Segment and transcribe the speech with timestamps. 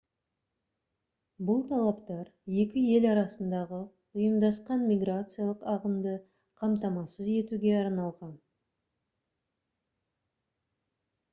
[1.47, 2.29] бұл талаптар
[2.61, 3.81] екі ел арасындағы
[4.21, 6.15] ұйымдасқан миграциялық ағынды
[6.63, 8.33] қамтамасыз етуге арналған